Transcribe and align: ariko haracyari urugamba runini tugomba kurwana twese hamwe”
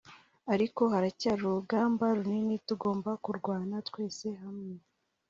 ariko 0.53 0.81
haracyari 0.93 1.41
urugamba 1.45 2.05
runini 2.17 2.55
tugomba 2.67 3.09
kurwana 3.23 3.75
twese 3.87 4.27
hamwe” 4.41 4.73